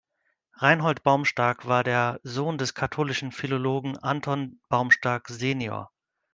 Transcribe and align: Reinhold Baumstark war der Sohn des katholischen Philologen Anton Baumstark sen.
Reinhold 0.55 1.03
Baumstark 1.03 1.67
war 1.67 1.83
der 1.83 2.19
Sohn 2.23 2.57
des 2.57 2.73
katholischen 2.73 3.31
Philologen 3.31 3.99
Anton 3.99 4.59
Baumstark 4.67 5.27
sen. 5.29 5.61